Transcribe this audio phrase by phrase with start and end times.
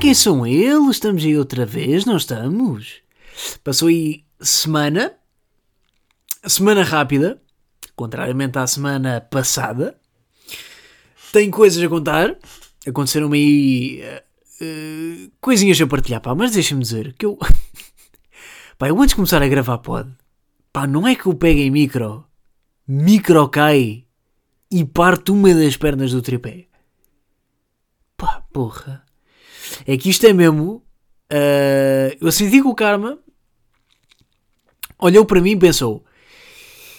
[0.00, 0.96] quem são eles?
[0.96, 3.02] Estamos aí outra vez, não estamos?
[3.62, 5.12] Passou aí semana,
[6.46, 7.40] semana rápida,
[7.94, 10.00] contrariamente à semana passada.
[11.32, 12.34] Tenho coisas a contar,
[12.86, 14.02] aconteceram-me aí
[14.62, 17.38] uh, coisinhas a partilhar, pá, mas deixa-me dizer que eu.
[18.78, 20.10] pá, eu antes de começar a gravar pod,
[20.72, 22.24] pá, não é que eu pegue em micro,
[22.88, 24.06] micro cai
[24.70, 26.68] e parto uma das pernas do tripé.
[28.16, 29.09] Pá, porra.
[29.86, 30.84] É que isto é mesmo.
[31.32, 33.18] Uh, eu senti que o karma
[34.98, 36.04] olhou para mim e pensou: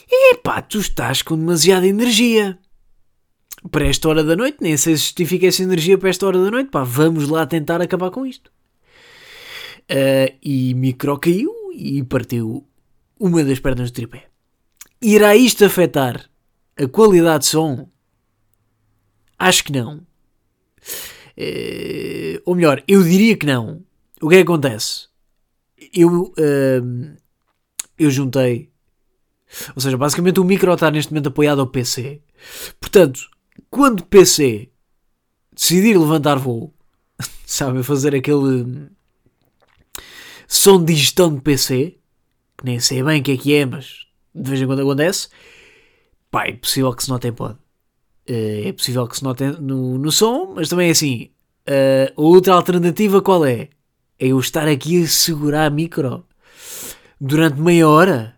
[0.09, 2.57] Epá, tu estás com demasiada energia.
[3.69, 6.49] Para esta hora da noite, nem sei se justifica essa energia para esta hora da
[6.49, 6.71] noite.
[6.71, 8.51] Pá, vamos lá tentar acabar com isto.
[9.81, 12.67] Uh, e micro caiu e partiu
[13.19, 14.27] uma das pernas do tripé.
[15.01, 16.29] Irá isto afetar
[16.77, 17.89] a qualidade de som?
[19.37, 20.01] Acho que não.
[21.41, 23.83] Uh, ou melhor, eu diria que não.
[24.21, 25.07] O que é que acontece?
[25.93, 27.17] Eu, uh,
[27.97, 28.69] eu juntei.
[29.75, 32.21] Ou seja, basicamente o micro está neste momento apoiado ao PC.
[32.79, 33.21] Portanto,
[33.69, 34.69] quando o PC
[35.51, 36.73] decidir levantar voo,
[37.45, 38.89] sabe, fazer aquele
[40.47, 41.97] som de gestão de PC,
[42.57, 45.27] que nem sei bem o que é que é, mas de vez em quando acontece,
[46.29, 47.53] pá, é possível que se note em pod.
[47.53, 47.57] Uh,
[48.33, 51.29] é possível que se note no, no som, mas também é assim.
[51.67, 53.69] Uh, a outra alternativa qual é?
[54.19, 56.25] É eu estar aqui a segurar a micro
[57.19, 58.37] durante meia hora.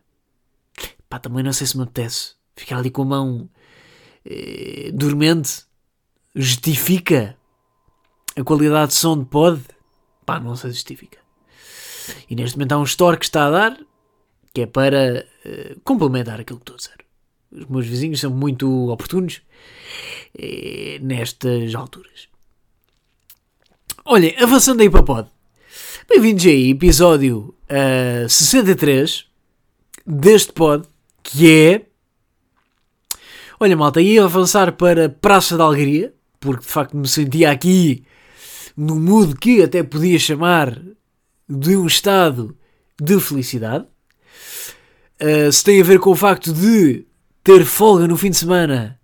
[1.10, 2.36] Pá, também não sei se me apetece.
[2.56, 3.50] Ficar ali com a mão
[4.26, 5.64] uh, dormente
[6.36, 7.38] justifica
[8.36, 9.62] a qualidade de som de pod?
[10.26, 11.20] Pá, não se justifica.
[12.30, 13.78] E neste momento há um store que está a dar
[14.54, 15.26] que é para
[15.84, 17.03] complementar aquilo que estou a dizer.
[17.56, 19.42] Os meus vizinhos são muito oportunos
[20.36, 22.28] eh, nestas alturas.
[24.04, 25.30] Olhem, avançando aí para o pod.
[26.10, 29.28] Bem-vindos aí, episódio uh, 63
[30.04, 30.88] deste pod,
[31.22, 31.86] que é.
[33.60, 38.04] Olha, malta, ia avançar para Praça da Alegria, porque de facto me sentia aqui
[38.76, 40.82] no mood que até podia chamar
[41.48, 42.58] de um estado
[43.00, 43.86] de felicidade.
[45.22, 47.06] Uh, se tem a ver com o facto de
[47.44, 49.00] ter folga no fim de semana.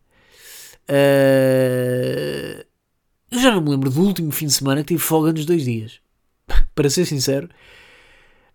[0.90, 2.66] Uh,
[3.32, 5.64] eu já não me lembro do último fim de semana que tive folga nos dois
[5.66, 6.00] dias.
[6.74, 7.50] Para ser sincero,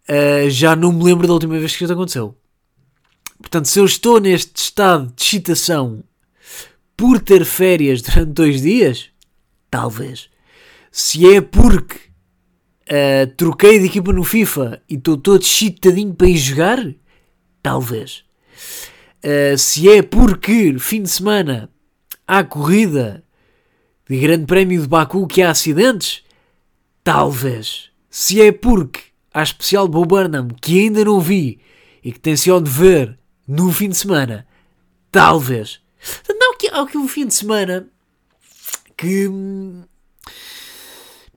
[0.09, 2.37] uh, já não me lembro da última vez que isso aconteceu.
[3.39, 6.03] Portanto, se eu estou neste estado de excitação
[6.97, 9.11] por ter férias durante dois dias,
[9.71, 10.31] talvez.
[10.91, 11.99] Se é porque
[12.89, 16.95] uh, troquei de equipa no FIFA e estou todo excitadinho para ir jogar,
[17.63, 18.24] talvez.
[19.25, 21.71] Uh, se é porque fim de semana
[22.27, 23.25] há corrida
[24.07, 26.23] de Grande Prémio de Baku que há acidentes,
[27.03, 27.91] talvez.
[28.11, 29.01] Se é porque
[29.33, 31.59] há especial de Bo Burnham que ainda não vi
[32.03, 33.19] e que tenciono ver
[33.49, 34.47] no fim de semana,
[35.11, 35.81] talvez.
[36.29, 37.89] Não, que há um fim de semana
[38.95, 39.27] que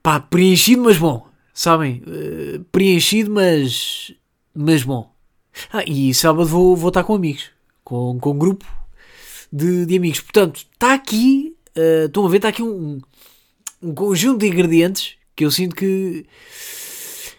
[0.03, 1.25] pá, preenchido, mas bom.
[1.53, 2.03] Sabem?
[2.05, 4.13] Uh, preenchido, mas,
[4.53, 5.09] mas bom.
[5.71, 7.56] Ah, e sábado vou, vou estar com amigos
[7.87, 8.65] com, com um grupo
[9.49, 10.19] de, de amigos.
[10.19, 12.99] Portanto, está aqui, uh, estão a ver, está aqui um,
[13.81, 16.25] um conjunto de ingredientes que eu sinto que,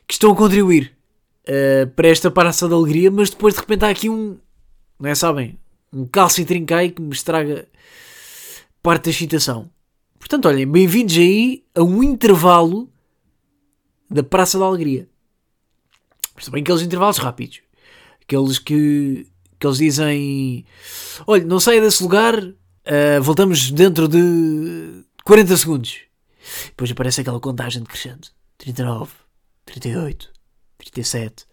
[0.07, 0.97] que estão a contribuir
[1.45, 4.39] uh, para esta paraça de alegria, mas depois de repente há aqui um,
[4.99, 5.59] não é, sabem,
[5.93, 7.69] um calço e trincai que me estraga
[8.83, 9.71] parte da excitação.
[10.19, 12.89] Portanto, olhem, bem-vindos aí a um intervalo
[14.11, 15.07] da Praça da Alegria.
[16.35, 17.61] Mas também aqueles intervalos rápidos.
[18.23, 19.27] Aqueles que
[19.59, 20.65] que eles dizem:
[21.27, 26.01] Olha, não saia desse lugar, uh, voltamos dentro de 40 segundos.
[26.67, 29.11] Depois aparece aquela contagem decrescente: 39,
[29.67, 30.31] 38,
[30.79, 31.47] 37.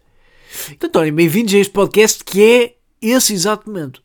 [0.80, 4.02] Então, olhem, bem-vindos a este podcast que é esse exato momento.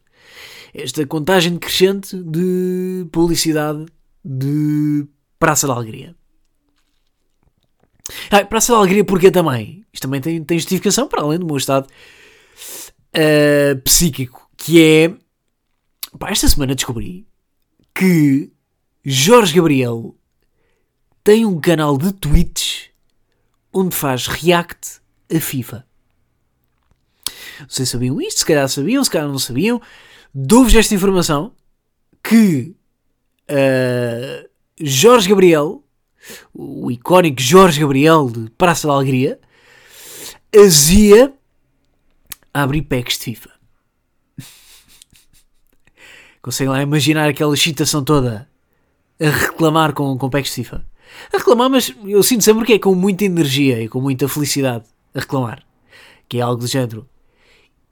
[0.74, 3.86] Esta contagem decrescente de publicidade
[4.24, 5.06] de
[5.38, 6.16] Praça da Alegria.
[8.30, 9.86] Ah, Praça da Alegria porque também?
[9.94, 11.88] Isto também tem, tem justificação para além do meu estado
[13.16, 15.14] uh, psíquico, que é.
[16.18, 17.28] Pá, esta semana descobri
[17.94, 18.52] que
[19.04, 20.16] Jorge Gabriel
[21.24, 22.90] tem um canal de tweets
[23.74, 25.02] onde faz react
[25.34, 25.86] a FIFA.
[27.70, 29.82] Se sabiam isto, se calhar sabiam, se calhar não sabiam.
[30.34, 31.54] Dou-vos esta informação
[32.24, 32.76] que
[33.50, 34.50] uh,
[34.80, 35.84] Jorge Gabriel,
[36.54, 39.40] o icónico Jorge Gabriel de Praça da Alegria,
[40.56, 41.34] azia
[42.54, 43.50] a abrir packs de FIFA.
[46.42, 48.50] Conseguem lá imaginar aquela excitação toda
[49.20, 50.86] a reclamar com, com packs de FIFA.
[51.32, 54.86] a reclamar, mas eu sinto sempre que é com muita energia e com muita felicidade
[55.14, 55.64] a reclamar.
[56.28, 57.08] Que é algo do género.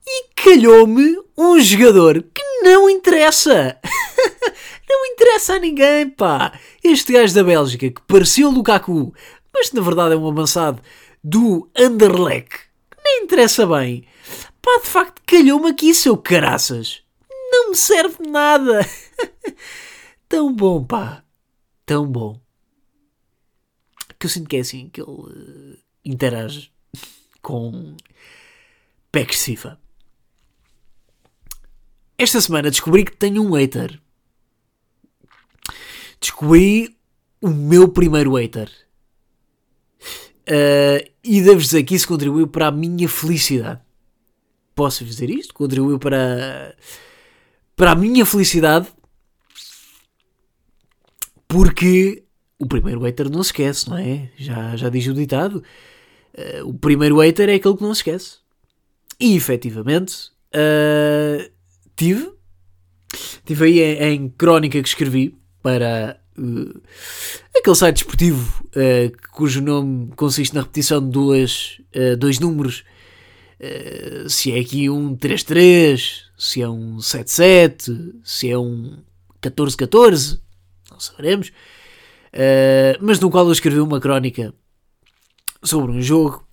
[0.06, 3.78] E calhou-me um jogador que não interessa.
[4.88, 6.52] não interessa a ninguém, pá.
[6.82, 9.14] Este gajo da Bélgica que parecia o Lukaku,
[9.54, 10.82] mas na verdade é um avançado
[11.22, 12.70] do Anderlecht.
[13.04, 14.04] Nem interessa bem.
[14.62, 17.02] Pá, de facto, calhou-me aqui, seu caraças.
[17.50, 18.80] Não me serve nada.
[20.28, 21.24] Tão bom, pá.
[21.84, 22.40] Tão bom.
[24.18, 26.70] Que eu sinto que é assim que ele uh, interage
[27.40, 27.96] com
[29.10, 29.80] packs FIFA.
[32.18, 33.98] Esta semana descobri que tenho um hater.
[36.20, 36.96] Descobri
[37.40, 38.70] o meu primeiro hater.
[40.42, 43.80] Uh, e devo dizer que isso contribuiu para a minha felicidade.
[44.80, 45.52] Posso dizer isto?
[45.52, 46.74] Contribuiu para,
[47.76, 48.88] para a minha felicidade
[51.46, 52.24] porque
[52.58, 54.30] o primeiro hater não se esquece, não é?
[54.38, 55.62] Já, já diz o ditado.
[56.32, 58.38] Uh, o primeiro hater é aquele que não se esquece.
[59.20, 61.52] E efetivamente uh,
[61.94, 62.32] tive.
[63.44, 66.80] Tive aí em, em, crónica que escrevi para uh,
[67.54, 68.64] aquele site desportivo
[69.32, 71.82] cujo nome consiste na repetição de duas,
[72.18, 72.82] dois números.
[74.28, 79.02] Se é aqui um 33, se é um 77, se é um
[79.42, 80.40] 1414
[80.90, 84.54] não saberemos, uh, mas no qual eu escrevi uma crónica
[85.62, 86.46] sobre um jogo.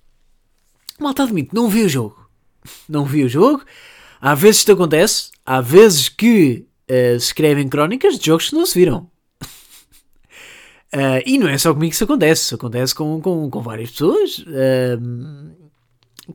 [0.98, 2.28] Malta admite, não vi o jogo.
[2.88, 3.64] Não vi o jogo.
[4.20, 8.76] Há vezes isto acontece, há vezes que uh, escrevem crónicas de jogos que não se
[8.76, 9.08] viram.
[10.92, 13.92] Uh, e não é só comigo que isso acontece, isso acontece com, com, com várias
[13.92, 15.67] pessoas uh,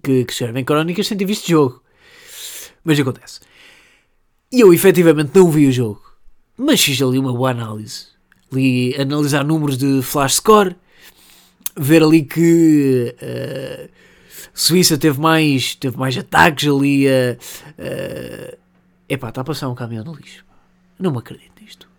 [0.01, 1.81] que, que escrevem crónicas sem ter visto jogo.
[2.84, 3.40] Mas acontece.
[4.51, 6.01] E eu efetivamente não vi o jogo.
[6.57, 8.07] Mas fiz ali uma boa análise.
[8.51, 10.75] Ali analisar números de flash score,
[11.75, 13.90] ver ali que uh,
[14.54, 17.38] Suíça teve mais, teve mais ataques ali a.
[17.80, 18.57] Uh,
[19.10, 20.46] epá, está a passar um caminhão no lixo.
[21.00, 21.89] Não me acredito nisto.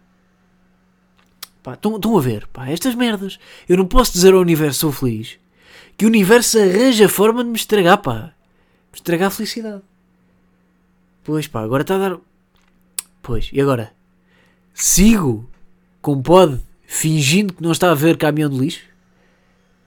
[1.67, 3.39] Estão a ver, pá, estas merdas.
[3.69, 5.39] Eu não posso dizer ao universo sou feliz
[5.97, 8.35] que o universo arranja forma de me estragar, pá.
[8.93, 9.83] Me estragar a felicidade.
[11.23, 12.19] Pois pá, agora está a dar.
[13.23, 13.93] Pois, e agora?
[14.75, 15.49] sigo
[16.03, 18.83] com pod fingindo que não está a ver caminhão de lixo?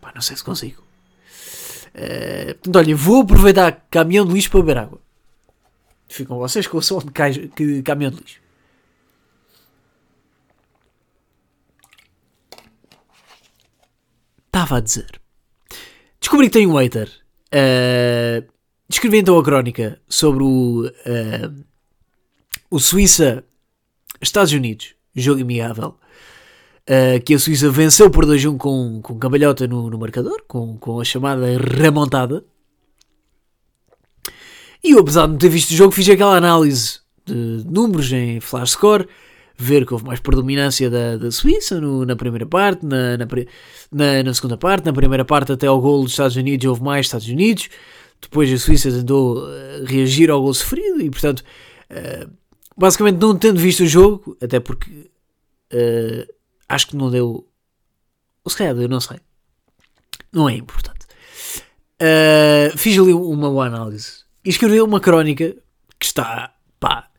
[0.01, 0.81] Pá, não sei se consigo.
[1.89, 5.01] Uh, portanto, olha, vou aproveitar caminhão de lixo para beber água.
[6.07, 8.39] Ficam vocês com o som de caixa, que, caminhão de lixo.
[14.47, 15.21] Estava a dizer.
[16.27, 17.09] Descobri que tenho um hater.
[17.55, 18.45] Uh,
[18.89, 21.63] escrevi então a crónica sobre o, uh,
[22.69, 23.45] o Suíça
[24.21, 25.97] Estados Unidos, jogo amigável,
[26.83, 30.99] uh, que a Suíça venceu por 2-1 com, com cambalhota no, no marcador, com, com
[30.99, 32.43] a chamada remontada.
[34.83, 38.41] E eu, apesar de não ter visto o jogo, fiz aquela análise de números em
[38.41, 39.07] flash score,
[39.57, 43.27] ver que houve mais predominância da, da Suíça no, na primeira parte, na, na,
[43.91, 44.85] na, na, segunda parte.
[44.85, 47.67] Na primeira parte, até ao gol dos Estados Unidos, houve mais Estados Unidos.
[48.21, 51.43] Depois a Suíça tentou uh, reagir ao gol sofrido e, portanto,
[51.91, 52.31] uh,
[52.77, 55.09] basicamente não tendo visto o jogo, até porque
[55.73, 56.33] uh,
[56.69, 57.47] acho que não deu.
[58.43, 59.17] Ou se calhar deu, não sei.
[60.31, 61.07] Não é importante.
[61.99, 65.55] Uh, fiz ali uma análise e escrevi uma crónica
[65.99, 66.53] que está.
[66.79, 67.09] pá.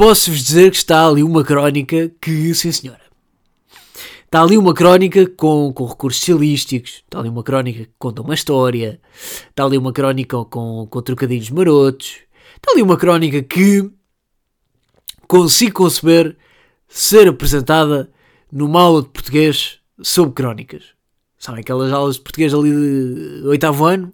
[0.00, 3.02] Posso-vos dizer que está ali uma crónica que, sim senhora.
[4.24, 8.32] Está ali uma crónica com, com recursos estilísticos, está ali uma crónica que conta uma
[8.32, 8.98] história,
[9.50, 12.20] está ali uma crónica com, com trocadilhos marotos,
[12.56, 13.90] está ali uma crónica que
[15.28, 16.34] consigo conceber
[16.88, 18.10] ser apresentada
[18.50, 20.94] numa aula de português sobre crónicas.
[21.38, 24.10] Sabem aquelas aulas de português ali de oitavo ano?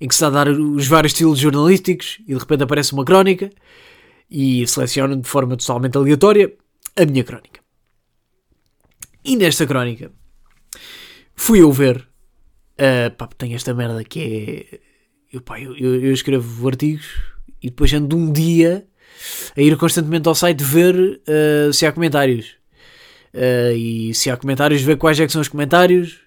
[0.00, 3.04] Em que se está a dar os vários estilos jornalísticos e de repente aparece uma
[3.04, 3.50] crónica
[4.30, 6.52] e selecionam de forma totalmente aleatória
[6.96, 7.60] a minha crónica.
[9.24, 10.10] E nesta crónica
[11.34, 12.06] fui eu ver.
[12.78, 14.20] Uh, pá, tenho esta merda que
[14.72, 14.80] é.
[15.32, 17.06] Eu, pá, eu, eu, escrevo artigos
[17.62, 18.86] e depois ando um dia
[19.56, 22.54] a ir constantemente ao site ver uh, se há comentários.
[23.34, 26.20] Uh, e se há comentários, ver quais é que são os comentários.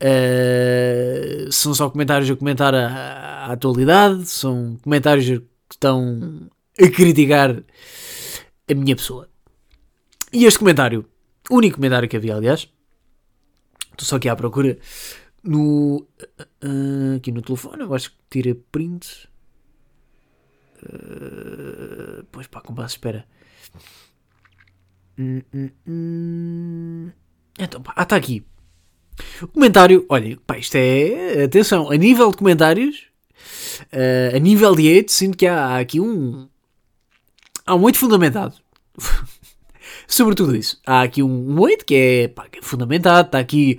[0.00, 6.48] Uh, são só comentários a comentar a, a, atualidade, são comentários que estão
[6.80, 7.62] a criticar
[8.70, 9.28] a minha pessoa.
[10.32, 11.06] E este comentário,
[11.50, 12.68] o único comentário que havia, aliás,
[13.90, 14.78] estou só aqui à procura
[15.42, 16.06] no,
[16.62, 19.28] uh, aqui no telefone, eu acho que tira print.
[20.82, 23.26] Uh, pois pá, com base espera.
[25.18, 27.12] Hum, hum, hum.
[27.58, 28.44] Então, pá, está aqui.
[29.52, 31.44] Comentário, olha, pá, isto é.
[31.44, 33.06] Atenção, a nível de comentários,
[33.92, 36.48] uh, a nível de hate, sinto que há, há aqui um.
[37.68, 38.54] Há um hate fundamentado.
[40.08, 40.80] Sobretudo isso.
[40.86, 43.78] Há aqui um, um hate que é, pá, que é fundamentado, está aqui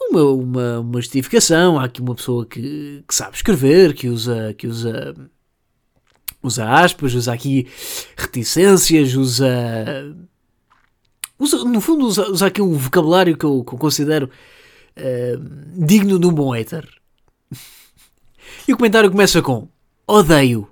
[0.00, 4.52] uma, uma, uma justificação, há aqui uma pessoa que, que sabe escrever, que usa.
[4.54, 5.14] Que usa
[6.42, 7.68] usa aspas, usa aqui
[8.16, 9.46] reticências, usa.
[11.38, 14.30] usa no fundo, usa, usa aqui um vocabulário que eu, que eu considero
[14.96, 16.88] uh, digno de um bom hater.
[18.66, 19.68] E o comentário começa com
[20.06, 20.69] odeio.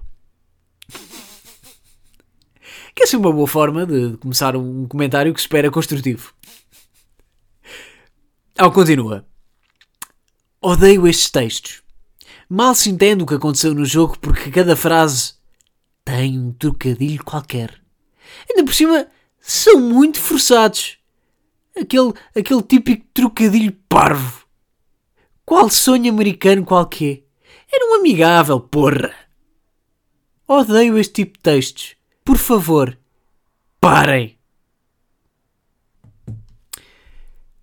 [2.99, 6.35] Que é uma boa forma de começar um comentário que se espera construtivo.
[8.59, 9.25] Ao continua.
[10.61, 11.81] Odeio estes textos.
[12.51, 15.35] Mal se entende o que aconteceu no jogo porque cada frase
[16.05, 17.81] tem um trocadilho qualquer.
[18.51, 19.07] Ainda por cima,
[19.41, 20.99] são muito forçados.
[21.81, 24.45] Aquele, aquele típico trocadilho parvo.
[25.45, 27.23] Qual sonho americano qualquer.
[27.73, 29.15] Era um amigável, porra.
[30.49, 31.98] Odeio este tipo de textos.
[32.29, 32.99] Por favor,
[33.81, 34.37] parem.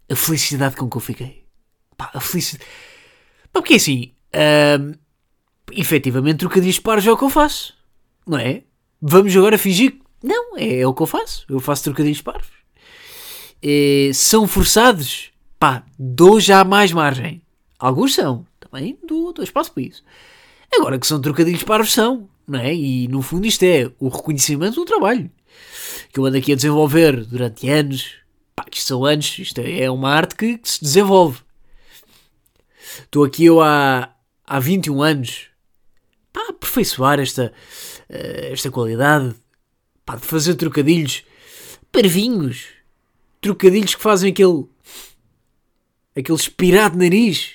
[0.10, 1.46] A felicidade com que eu fiquei.
[1.96, 2.68] Pá, a felicidade.
[3.54, 4.94] Pá, porque assim, hum,
[5.72, 7.76] efetivamente trocadilhos parvos é o que eu faço
[8.26, 8.64] não é?
[9.00, 10.00] Vamos agora fingir.
[10.24, 11.46] Não, é, é o que eu faço.
[11.48, 12.50] Eu faço trocadilhos parvos.
[13.62, 15.32] É, são forçados?
[15.60, 17.40] Pá, dou já mais margem.
[17.78, 18.48] Alguns são.
[18.60, 20.04] Também dou, dou espaço para isso.
[20.74, 22.28] Agora que são trocadilhos parvos, são.
[22.48, 22.74] Não é?
[22.74, 25.30] E no fundo isto é o reconhecimento do trabalho.
[26.12, 28.16] Que eu ando aqui a desenvolver durante anos.
[28.56, 29.40] Pá, isto são anos.
[29.40, 31.40] Isto é, é uma arte que, que se desenvolve.
[33.04, 34.14] Estou aqui eu há,
[34.46, 35.48] há 21 anos
[36.36, 37.54] pá, aperfeiçoar esta,
[38.10, 39.34] uh, esta qualidade,
[40.06, 41.24] pá, de fazer trocadilhos
[41.92, 42.68] parvinhos,
[43.40, 44.66] trocadilhos que fazem aquele,
[46.14, 47.54] aquele espirar de nariz,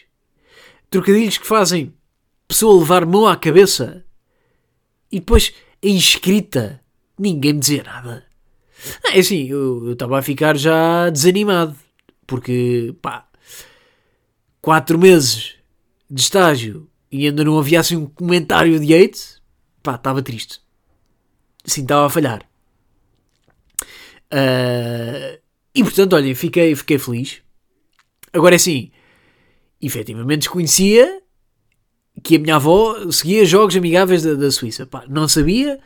[0.89, 1.93] trocadilhos que fazem
[2.49, 4.03] pessoa levar mão à cabeça
[5.11, 5.53] e depois
[5.83, 6.81] em escrita
[7.19, 8.25] ninguém me dizia nada.
[9.13, 11.77] é assim, eu estava a ficar já desanimado
[12.27, 13.29] porque, pá,
[14.63, 15.57] quatro meses
[16.09, 19.21] de estágio e ainda não havia assim um comentário de hate,
[19.83, 20.61] pá, estava triste.
[21.65, 22.49] Sim, estava a falhar.
[24.33, 25.41] Uh,
[25.75, 27.43] e portanto, olhem, fiquei, fiquei feliz.
[28.33, 28.93] Agora é assim,
[29.83, 31.21] efetivamente desconhecia
[32.23, 34.87] que a minha avó seguia jogos amigáveis da, da Suíça.
[34.87, 35.79] Pá, não sabia.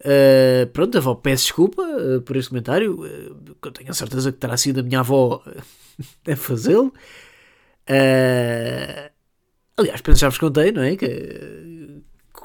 [0.00, 3.00] Uh, pronto, avó, peço desculpa uh, por este comentário.
[3.00, 5.42] Uh, eu tenho a certeza que terá sido a minha avó
[6.28, 6.92] a fazê-lo.
[9.76, 10.96] Aliás, penso já vos contei, não é?
[10.96, 12.02] Que,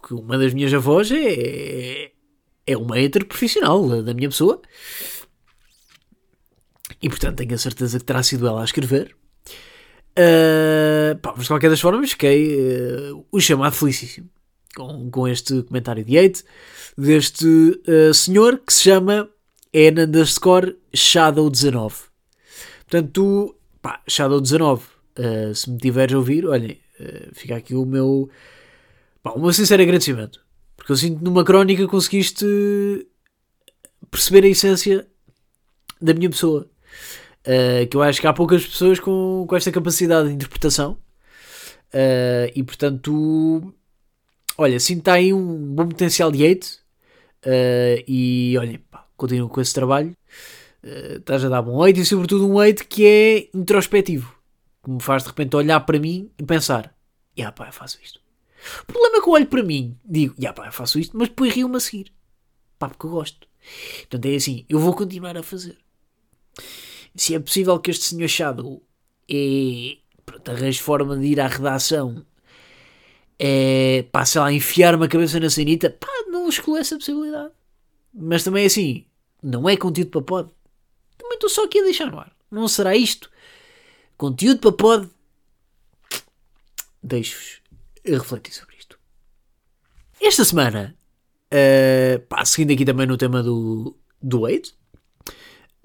[0.08, 2.12] que uma das minhas avós é,
[2.66, 4.62] é uma hater profissional da minha pessoa.
[7.02, 9.16] E portanto tenho a certeza que terá sido ela a escrever.
[10.18, 12.56] Uh, pá, mas de qualquer das formas, fiquei
[13.12, 14.28] uh, o chamado felicíssimo
[14.76, 16.44] com, com este comentário de hate
[16.98, 19.30] deste uh, senhor que se chama
[19.72, 21.94] N underscore Shadow19.
[22.90, 26.80] Portanto, tu, pá, Shadow19, uh, se me tiveres a ouvir, olhem,
[27.34, 28.28] fica aqui o meu,
[29.22, 30.42] pá, o meu sincero agradecimento.
[30.76, 32.46] Porque eu sinto que numa crónica conseguiste
[34.10, 35.08] perceber a essência
[36.02, 36.68] da minha pessoa.
[37.48, 40.98] Uh, que eu acho que há poucas pessoas com, com esta capacidade de interpretação.
[41.94, 43.74] Uh, e portanto,
[44.58, 46.80] olha, sinto está aí um bom potencial de hate.
[47.46, 48.84] Uh, e olhem,
[49.16, 50.14] continuo com esse trabalho.
[50.84, 54.38] Uh, estás a dar bom hate e, sobretudo, um hate que é introspectivo
[54.88, 56.96] que me faz de repente olhar para mim e pensar:
[57.38, 58.22] Ya pá, eu faço isto.
[58.84, 61.28] O problema é que eu olho para mim, digo: Ya pá, eu faço isto, mas
[61.28, 62.14] depois rio-me a seguir.
[62.80, 63.48] Pá, porque eu gosto.
[64.02, 65.78] Portanto é assim: eu vou continuar a fazer.
[67.18, 68.82] Se é possível que este senhor Shadow
[69.30, 72.26] é, pronto, arranje forma de ir à redação
[73.40, 77.52] é, pá, sei lá, enfiar uma cabeça na sanita, pá, não excluo essa possibilidade.
[78.14, 79.06] Mas também é assim,
[79.44, 80.50] não é conteúdo para pod.
[81.18, 82.32] Também estou só aqui a deixar no ar.
[82.50, 83.30] Não será isto
[84.18, 85.10] Conteúdo para pod.
[87.04, 87.62] Deixo-vos
[88.04, 89.00] refletir sobre isto.
[90.20, 90.98] Esta semana,
[91.54, 94.76] uh, pá, seguindo aqui também no tema do, do hate,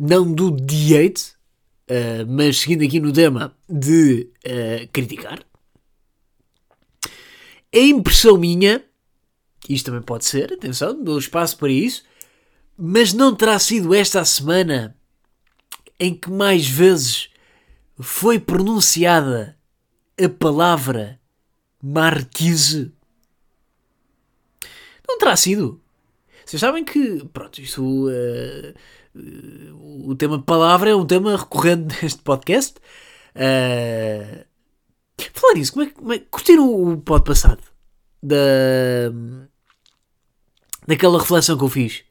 [0.04, 1.30] não do de hate,
[1.88, 5.46] uh, mas seguindo aqui no tema de uh, criticar,
[7.72, 8.84] a impressão minha,
[9.68, 12.02] isto também pode ser, atenção, dou espaço para isso,
[12.76, 14.96] mas não terá sido esta a semana
[16.00, 17.30] em que mais vezes
[17.96, 19.56] foi pronunciada
[20.20, 21.20] a palavra
[21.80, 22.92] Marquise?
[25.08, 25.81] Não terá sido.
[26.44, 28.74] Vocês sabem que, pronto, isto, uh,
[29.14, 32.78] uh, o tema palavra é um tema recorrente neste podcast.
[33.34, 34.44] Uh,
[35.32, 37.62] falar isso, como é, como é curtiram o pod passado?
[38.22, 38.36] Da,
[40.86, 42.04] daquela reflexão que eu fiz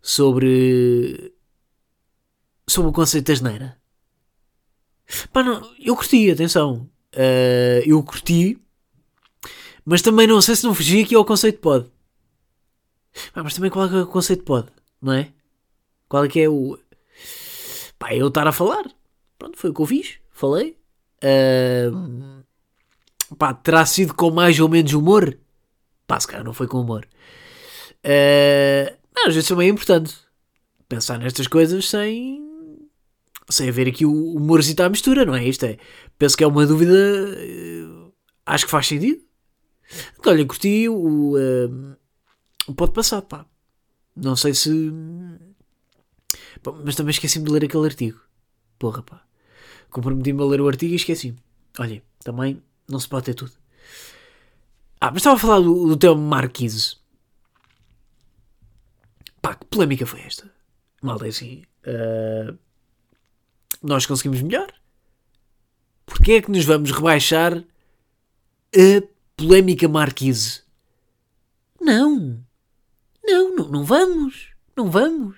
[0.00, 1.34] sobre,
[2.66, 3.78] sobre o conceito da geneira.
[5.32, 6.88] Pá, não, eu curti, atenção.
[7.84, 8.58] Eu curti,
[9.84, 11.91] mas também não sei se não fugi aqui ao conceito pod.
[13.32, 14.68] Pá, mas também qual é, é o conceito pod,
[15.00, 15.32] não é?
[16.08, 16.78] Qual é que é o.
[17.98, 18.84] Pá, eu estar a falar.
[19.38, 20.18] Pronto, foi o que eu fiz.
[20.30, 20.76] Falei.
[21.22, 22.42] Uh,
[23.36, 25.38] pá, terá sido com mais ou menos humor?
[26.06, 27.06] Pá, se calhar não foi com humor.
[28.04, 30.14] Uh, não, às vezes também é importante
[30.88, 32.42] pensar nestas coisas sem
[33.48, 35.44] sem haver aqui o humorzito à mistura, não é?
[35.44, 35.78] Isto é,
[36.18, 38.12] penso que é uma dúvida, uh,
[38.46, 39.22] acho que faz sentido.
[40.18, 41.96] Então, olha, curti o, uh,
[42.76, 43.46] pode passar, pá.
[44.14, 44.70] Não sei se.
[46.62, 48.20] Pá, mas também esqueci-me de ler aquele artigo.
[48.78, 49.22] Porra, pá.
[49.90, 51.38] Comprometi-me a ler o artigo e esqueci-me.
[51.78, 53.52] Olha, também não se pode ter tudo.
[55.00, 56.96] Ah, mas estava a falar do, do teu Marquise.
[59.40, 60.50] Pá, que polémica foi esta?
[61.02, 61.64] Malta, é assim.
[61.84, 62.56] Uh,
[63.82, 64.72] nós conseguimos melhor.
[66.06, 69.02] Porquê é que nos vamos rebaixar a
[69.36, 70.62] polémica Marquise?
[71.80, 72.44] Não.
[73.24, 74.48] Não, não, não vamos.
[74.76, 75.36] Não vamos.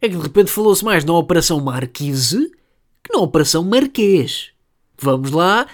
[0.00, 2.50] É que de repente falou-se mais na Operação Marquise
[3.02, 4.52] que na Operação Marquês.
[4.98, 5.66] Vamos lá.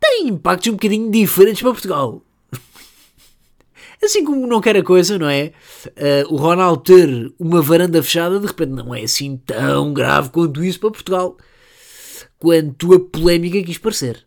[0.00, 2.22] Tem impactos um bocadinho diferentes para Portugal.
[4.02, 5.52] Assim como não quer a coisa, não é?
[5.86, 10.64] Uh, o Ronaldo ter uma varanda fechada, de repente, não é assim tão grave quanto
[10.64, 11.36] isso para Portugal.
[12.38, 14.26] Quanto a polémica quis parecer.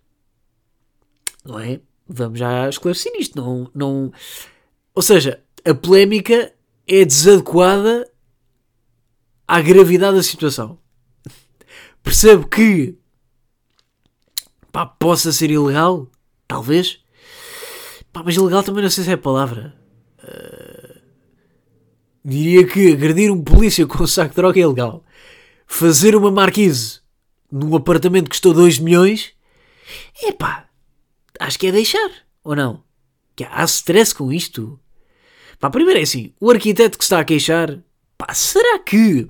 [1.44, 1.82] Não é?
[2.08, 3.36] Vamos já esclarecer isto.
[3.36, 4.14] Não, não...
[4.94, 6.54] Ou seja, a polémica
[6.88, 8.10] é desadequada
[9.48, 10.80] à gravidade da situação.
[12.02, 12.98] Percebo que
[14.72, 16.08] pá, possa ser ilegal,
[16.48, 17.04] talvez,
[18.14, 19.76] Pá, mas ilegal também não sei se é a palavra.
[20.24, 21.02] Uh,
[22.24, 25.04] diria que agredir um polícia com um saco de droga é ilegal.
[25.66, 27.02] Fazer uma marquise
[27.52, 29.34] num apartamento que custou 2 milhões,
[30.22, 30.70] é pá,
[31.40, 32.10] acho que é deixar,
[32.44, 32.84] ou não?
[33.36, 34.80] Que há stress com isto.
[35.64, 37.80] Pá, primeiro é assim, o arquiteto que está a queixar,
[38.18, 39.30] pá, será que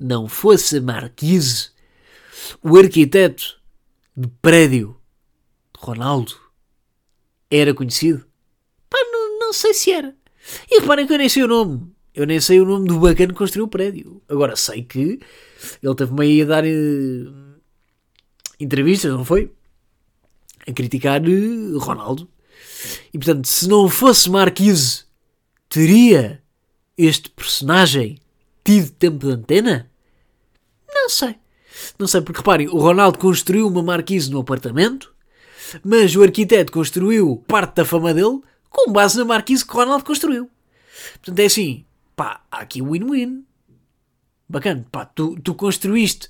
[0.00, 1.72] não fosse marquise
[2.62, 3.60] o arquiteto
[4.16, 4.96] de prédio
[5.74, 6.34] de Ronaldo
[7.50, 8.24] era conhecido?
[8.88, 10.16] Pá, não, não sei se era.
[10.70, 11.86] E reparem que eu nem sei o nome.
[12.14, 14.22] Eu nem sei o nome do bacana que construiu o prédio.
[14.30, 15.20] Agora sei que
[15.82, 17.60] ele teve meio a dar uh,
[18.58, 19.52] entrevistas, não foi?
[20.66, 22.26] A criticar uh, Ronaldo.
[23.12, 25.05] E portanto, se não fosse Marquise,
[25.68, 26.42] teria
[26.96, 28.18] este personagem
[28.64, 29.90] tido tempo de antena?
[30.88, 31.36] Não sei.
[31.98, 35.14] Não sei, porque reparem, o Ronaldo construiu uma marquise no apartamento
[35.82, 40.50] mas o arquiteto construiu parte da fama dele com base na marquise que Ronaldo construiu.
[41.14, 43.44] Portanto, é assim, pá, há aqui win-win.
[44.48, 46.28] Bacana, pá, tu, tu construíste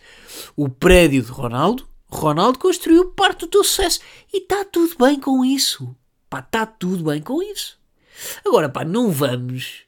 [0.56, 4.00] o prédio de Ronaldo, Ronaldo construiu parte do teu sucesso
[4.32, 5.94] e está tudo bem com isso.
[6.30, 7.78] Pá, está tudo bem com isso.
[8.44, 9.86] Agora, pá, não vamos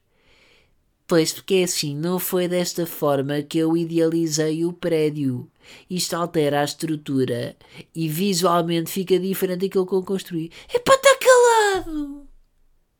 [1.08, 5.50] Pois porque é assim, não foi desta forma que eu idealizei o prédio.
[5.88, 7.56] Isto altera a estrutura
[7.94, 10.52] e visualmente fica diferente daquilo que eu construí.
[10.72, 12.28] Epá, está calado!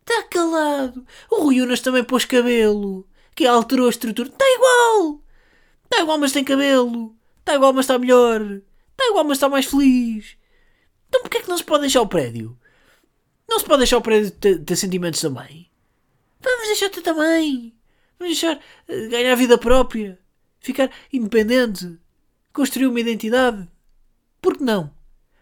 [0.01, 1.07] Está calado!
[1.31, 4.31] O Rui Unas também pôs cabelo, que alterou a estrutura.
[4.31, 5.21] Está igual!
[5.85, 7.15] Está igual, mas tem cabelo.
[7.41, 8.41] Está igual, mas está melhor.
[8.41, 10.39] Está igual, mas está mais feliz.
[11.11, 12.59] Então porquê é que não se pode deixar o prédio?
[13.49, 15.71] Não se pode deixar o prédio ter, ter sentimentos também?
[16.41, 17.75] Vamos deixar ter também.
[18.19, 20.19] Vamos deixar eh, ganhar vida própria.
[20.61, 21.99] Ficar independente.
[22.53, 23.67] Construir uma identidade.
[24.43, 24.93] Por que não?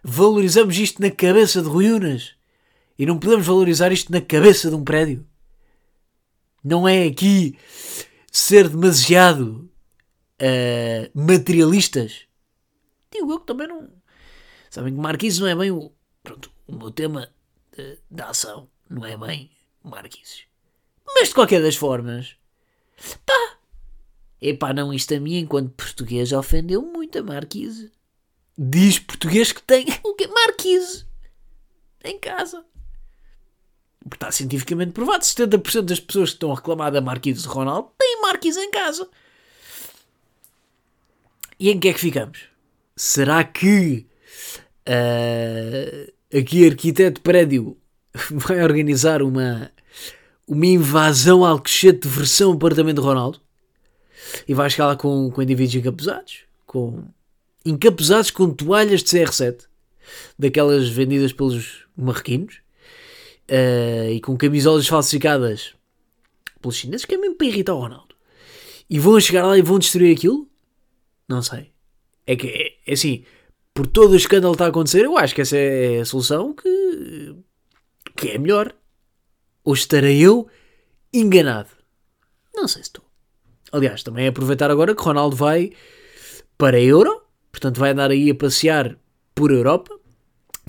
[0.03, 2.35] Valorizamos isto na cabeça de ruínas.
[2.99, 5.27] E não podemos valorizar isto na cabeça de um prédio.
[6.63, 7.59] Não é aqui
[8.31, 9.71] ser demasiado
[10.41, 12.23] uh, materialistas.
[13.11, 13.89] Digo eu que também não.
[14.71, 15.93] Sabem que Marquises não é bem o.
[16.23, 17.31] Pronto, o meu tema
[18.11, 19.51] da ação não é bem
[19.83, 20.45] Marquises.
[21.07, 22.37] Mas de qualquer das formas,
[23.25, 23.59] Pá!
[24.41, 27.91] Epá, não, isto a mim, enquanto português, ofendeu muito a Marquise.
[28.57, 30.27] Diz português que tem o quê?
[30.27, 31.07] Marquise.
[32.05, 32.65] Em casa.
[34.01, 35.25] Porque está cientificamente provado.
[35.25, 39.09] 70% das pessoas que estão a reclamar da Marquise de Ronaldo têm Marquise em casa.
[41.59, 42.49] E em que é que ficamos?
[42.95, 44.07] Será que
[44.87, 47.77] uh, aqui arquiteto prédio
[48.31, 49.71] vai organizar uma
[50.47, 53.41] uma invasão alcochete versão apartamento de Ronaldo.
[54.47, 57.05] E vai chegar lá com, com indivíduos encapuzados, com
[57.65, 59.67] encapuzados com toalhas de CR7,
[60.39, 62.61] daquelas vendidas pelos marroquinos,
[63.51, 65.75] uh, e com camisolas falsificadas
[66.61, 68.15] pelos chineses, que é mesmo para irritar o Ronaldo.
[68.89, 70.49] E vão chegar lá e vão destruir aquilo?
[71.29, 71.73] Não sei.
[72.27, 73.25] É que, é, é assim,
[73.77, 76.55] por todo o escândalo que está a acontecer, eu acho que essa é a solução
[76.55, 77.37] que,
[78.17, 78.75] que é melhor.
[79.63, 80.49] Ou estarei eu
[81.13, 81.69] enganado?
[82.55, 83.05] Não sei se estou.
[83.71, 85.73] Aliás, também é aproveitar agora que Ronaldo vai
[86.57, 88.97] para a Euro, portanto vai andar aí a passear
[89.35, 89.95] por Europa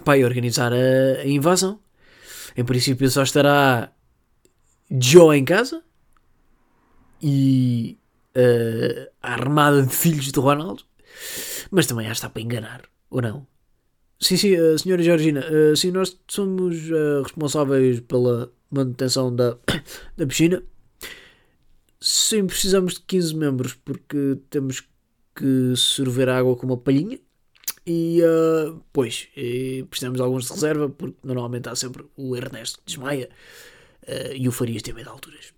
[0.04, 1.80] para organizar a, a invasão.
[2.58, 3.90] Em princípio só estará
[4.92, 5.82] Joe em casa
[7.22, 7.98] e
[8.36, 10.84] uh, a armada de filhos de Ronaldo,
[11.72, 13.48] mas também que está para enganar, ou não?
[14.20, 19.58] Sim, sim, uh, senhora Georgina, uh, sim, nós somos uh, responsáveis pela manutenção da,
[20.18, 20.64] da piscina.
[22.00, 24.84] Sim, precisamos de 15 membros porque temos
[25.36, 27.20] que sorver água com uma palhinha.
[27.86, 32.80] E, uh, pois, e precisamos de alguns de reserva porque normalmente há sempre o Ernesto
[32.80, 33.30] que desmaia
[34.36, 35.54] e o Farias tem medo de alturas.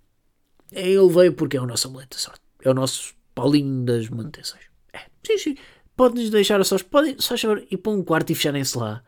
[0.71, 2.41] É, ele veio porque é o nosso amuleto da sorte.
[2.63, 4.63] É o nosso Paulinho das manutenções.
[4.93, 5.57] É, sim, sim.
[5.99, 6.81] Pode-nos deixar a sós.
[6.81, 9.03] Podem, só chamar, ir para um quarto e fecharem-se lá.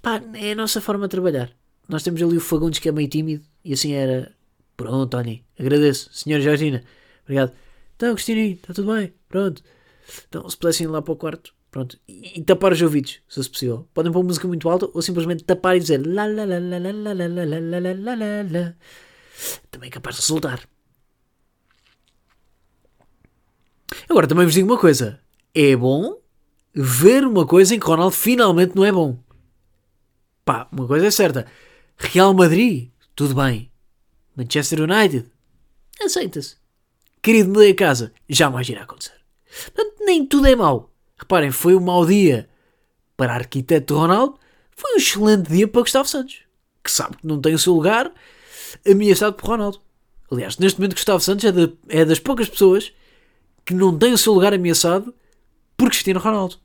[0.00, 1.50] Pá, é a nossa forma de trabalhar.
[1.88, 4.32] Nós temos ali o Fagundes que é meio tímido e assim era.
[4.76, 6.08] Pronto, Tony, agradeço.
[6.12, 6.84] Senhor Georgina,
[7.24, 7.52] obrigado.
[7.96, 9.12] Então, Agostinho, está tudo bem?
[9.28, 9.64] Pronto.
[10.28, 11.98] Então, se pudessem ir lá para o quarto, pronto.
[12.06, 13.88] E, e tapar os ouvidos, se fosse possível.
[13.92, 16.92] Podem pôr música muito alta ou simplesmente tapar e dizer la la la la la
[16.92, 18.74] la la la la la.
[19.72, 20.68] Também é capaz de resultar.
[24.08, 25.25] Agora também vos digo uma coisa.
[25.58, 26.20] É bom
[26.74, 29.18] ver uma coisa em que Ronaldo finalmente não é bom.
[30.44, 31.46] Pá, uma coisa é certa.
[31.96, 33.72] Real Madrid, tudo bem.
[34.36, 35.24] Manchester United,
[35.98, 36.56] aceita-se.
[37.22, 39.14] Querido, mudei a casa, jamais irá acontecer.
[39.74, 40.92] Portanto, nem tudo é mau.
[41.16, 42.50] Reparem, foi um mau dia
[43.16, 44.38] para arquiteto Ronaldo,
[44.72, 46.40] foi um excelente dia para Gustavo Santos,
[46.84, 48.12] que sabe que não tem o seu lugar
[48.86, 49.80] ameaçado por Ronaldo.
[50.30, 52.92] Aliás, neste momento Gustavo Santos é, de, é das poucas pessoas
[53.64, 55.14] que não tem o seu lugar ameaçado
[55.76, 56.56] por Cristiano Ronaldo.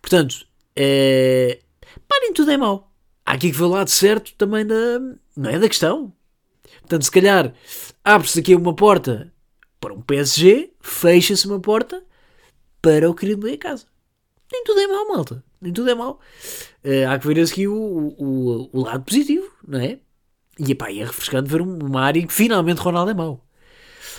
[0.00, 1.60] Portanto, é...
[2.08, 2.92] Pá, nem tudo é mau.
[3.24, 5.00] Há aqui que ver o lado certo também da...
[5.36, 6.12] Não é da questão.
[6.80, 7.54] Portanto, se calhar
[8.04, 9.32] abre-se aqui uma porta
[9.80, 12.02] para um PSG, fecha-se uma porta
[12.80, 13.86] para o querido meio casa.
[14.52, 15.44] Nem tudo é mau, malta.
[15.60, 16.20] Nem tudo é mau.
[16.84, 17.74] Uh, há que ver aqui o,
[18.18, 19.98] o, o, lado positivo, não é?
[20.58, 23.44] E epá, é refrescante ver uma área em que finalmente Ronaldo é mau.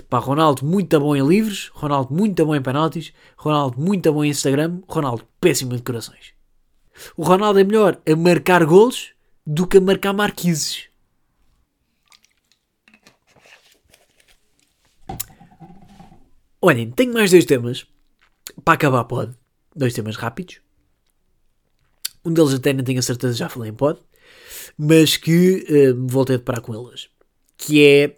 [0.10, 4.30] Pá, Ronaldo muito bom em livros, Ronaldo muito bom em penaltis, Ronaldo muito bom em
[4.30, 6.34] Instagram, Ronaldo péssimo em decorações.
[7.18, 9.12] O Ronaldo é melhor a marcar golos
[9.46, 10.88] do que a marcar marquises.
[16.62, 17.86] Olhem, tenho mais dois temas
[18.64, 19.36] para acabar pod.
[19.76, 20.62] Dois temas rápidos.
[22.24, 24.00] Um deles até não tenho a certeza, já falei em pod.
[24.78, 27.10] Mas que uh, voltei a deparar com ele hoje.
[27.58, 28.16] Que é...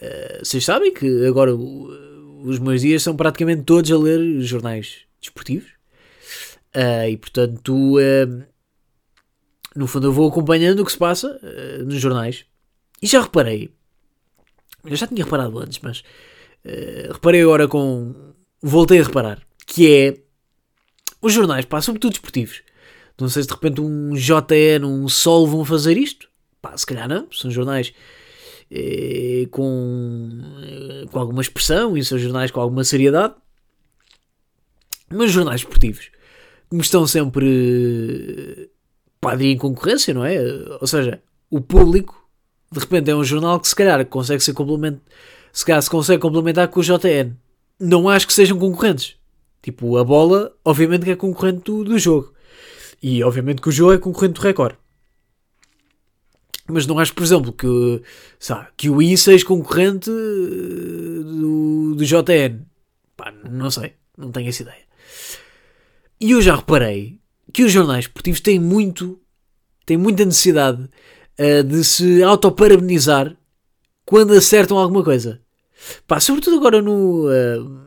[0.00, 5.00] Uh, vocês sabem que agora uh, os meus dias são praticamente todos a ler jornais
[5.20, 5.70] desportivos.
[6.74, 7.96] Uh, e portanto,
[9.74, 11.40] no fundo, eu vou acompanhando o que se passa
[11.84, 12.44] nos jornais.
[13.00, 13.70] E já reparei,
[14.84, 16.02] eu já tinha reparado antes, mas
[17.12, 20.18] reparei agora com voltei a reparar, que é
[21.20, 22.62] os jornais, pá, sobretudo desportivos.
[23.18, 26.28] Não sei se de repente um JN, um Sol vão fazer isto.
[26.60, 27.26] Pá, se calhar não.
[27.32, 27.92] São jornais
[28.70, 30.28] eh, com,
[30.62, 33.34] eh, com alguma expressão e são jornais com alguma seriedade.
[35.08, 36.10] Mas jornais esportivos,
[36.68, 38.70] como estão sempre
[39.20, 40.38] pá, em concorrência, não é?
[40.80, 42.28] Ou seja, o público
[42.72, 45.00] de repente é um jornal que se calhar consegue ser complemento,
[45.52, 47.36] se calhar se consegue complementar com o JN
[47.78, 49.16] não acho que sejam concorrentes.
[49.62, 52.32] Tipo, a bola, obviamente que é concorrente do, do jogo.
[53.02, 54.76] E obviamente que o jogo é concorrente do recorde.
[56.68, 58.02] Mas não acho, por exemplo, que,
[58.38, 62.60] sabe, que o I seja concorrente eh, do, do JN.
[63.16, 63.94] Pá, não sei.
[64.16, 64.86] Não tenho essa ideia.
[66.20, 67.20] E eu já reparei
[67.52, 69.20] que os jornais esportivos têm muito,
[69.84, 70.82] têm muita necessidade
[71.38, 73.36] uh, de se autoparabenizar
[74.04, 75.40] quando acertam alguma coisa.
[76.06, 77.28] Pá, sobretudo agora no.
[77.28, 77.86] Uh,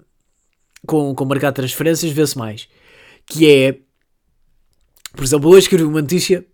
[0.86, 2.68] com, com o mercado de transferências vê-se mais.
[3.26, 3.80] Que é.
[5.13, 6.46] Por exemplo, hoje escrevi uma notícia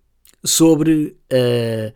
[0.45, 1.17] sobre.
[1.31, 1.93] Uh,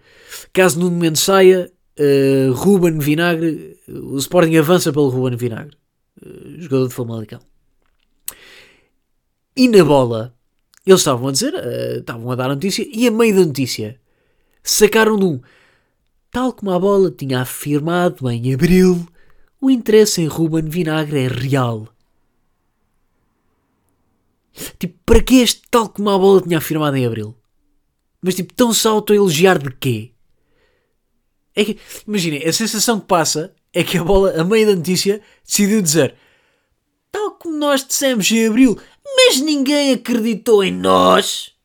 [0.51, 3.77] caso Nuno Mendes saia, uh, Ruben Vinagre.
[3.87, 5.77] O Sporting avança pelo Ruben Vinagre,
[6.21, 7.39] uh, jogador de Famalicão.
[9.55, 10.33] E na bola,
[10.85, 13.99] eles estavam a dizer, uh, estavam a dar a notícia, e a meio da notícia
[14.63, 15.41] sacaram de um
[16.31, 19.07] Tal como a bola tinha afirmado em abril,
[19.59, 21.87] o interesse em Ruben Vinagre é real.
[24.77, 27.35] Tipo, para que este tal como a bola tinha afirmado em abril?
[28.21, 30.11] Mas tipo, tão só auto elogiar de quê?
[31.55, 35.21] É que, imaginem, a sensação que passa é que a bola, a meio da notícia,
[35.45, 36.15] decidiu dizer
[37.11, 38.79] tal como nós dissemos em abril,
[39.15, 41.55] mas ninguém acreditou em nós.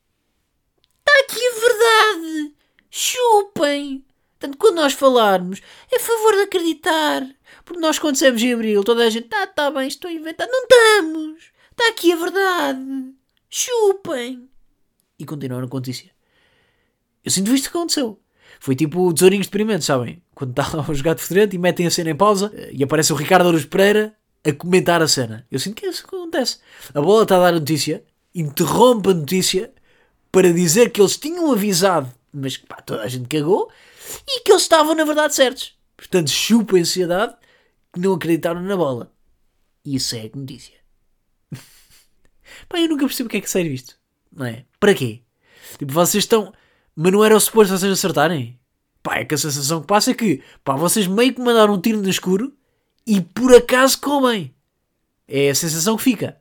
[0.99, 2.55] Está aqui a verdade.
[2.91, 4.05] Chupem.
[4.39, 7.27] Portanto, quando nós falarmos, é favor de acreditar.
[7.65, 10.47] Porque nós, quando dissemos em abril, toda a gente, tá, tá bem, estou a inventar.
[10.49, 11.45] Não estamos.
[11.71, 13.15] Está aqui a verdade.
[13.49, 14.49] Chupem.
[15.19, 16.14] E continuaram com a notícia.
[17.25, 18.21] Eu sinto isto que aconteceu.
[18.61, 20.23] Foi tipo tesourinhos de experimento, sabem?
[20.35, 23.17] Quando está a jogar de diferente e metem a cena em pausa e aparece o
[23.17, 25.47] Ricardo Aruz Pereira a comentar a cena.
[25.51, 26.59] Eu sinto que é isso que acontece.
[26.93, 29.73] A bola está a dar a notícia, interrompe a notícia
[30.31, 33.71] para dizer que eles tinham avisado, mas pá, toda a gente cagou
[34.27, 35.75] e que eles estavam na verdade certos.
[35.97, 37.35] Portanto, chupa a ansiedade
[37.93, 39.13] que não acreditaram na bola.
[39.85, 40.75] Isso é notícia.
[42.69, 43.97] pá, eu nunca percebo o que é que serve isto.
[44.33, 44.65] Não é?
[44.81, 45.23] Para quê?
[45.79, 46.53] Tipo, vocês estão.
[46.97, 48.59] Mas não era o suposto vocês acertarem?
[49.03, 51.81] Pá, é que a sensação que passa é que, pá, vocês meio que mandaram um
[51.81, 52.57] tiro no escuro
[53.07, 54.55] e por acaso comem.
[55.27, 56.39] É a sensação que fica.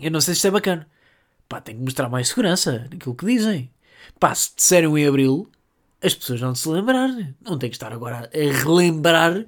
[0.00, 0.88] Eu não sei se isto é bacana.
[1.48, 3.70] Pá, tem que mostrar mais segurança naquilo que dizem.
[4.18, 5.50] Pá, se disseram em abril,
[6.02, 7.08] as pessoas vão se lembrar.
[7.40, 9.44] Não tem que estar agora a relembrar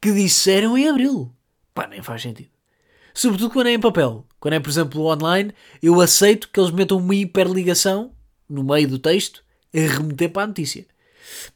[0.00, 1.32] que disseram em abril.
[1.72, 2.50] Pá, nem faz sentido.
[3.14, 4.26] Sobretudo quando é em papel.
[4.38, 8.12] Quando é, por exemplo, online, eu aceito que eles metam uma hiperligação
[8.50, 10.86] no meio do texto remeter para a notícia.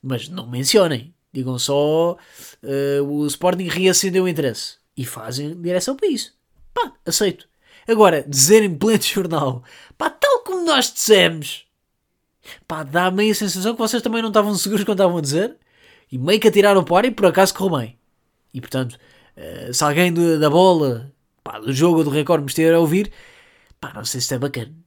[0.02, 1.12] Mas não mencionem.
[1.33, 2.12] Digam só
[2.62, 4.76] uh, o Sporting reacendeu o interesse.
[4.96, 6.33] E fazem direção para isso.
[6.72, 7.48] Pá, aceito.
[7.88, 9.64] Agora, dizer em pleno jornal,
[9.98, 11.66] pá, tal como nós dissemos,
[12.68, 15.57] pá, dá meio a sensação que vocês também não estavam seguros quando estavam a dizer
[16.11, 17.98] e meio que atiraram para o ar e por acaso correu bem.
[18.52, 18.96] E portanto,
[19.37, 22.78] uh, se alguém do, da bola, pá, do jogo ou do recorde me estiver a
[22.78, 23.11] ouvir,
[23.80, 24.84] pá, não sei se é bacana